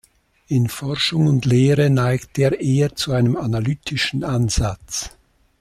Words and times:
In 0.47 0.67
Forschung 0.67 1.27
und 1.27 1.45
Lehre 1.45 1.91
neigt 1.91 2.39
er 2.39 2.59
eher 2.59 2.95
zu 2.95 3.11
einem 3.11 3.35
analytischen 3.37 4.23
Ansatz. 4.23 5.11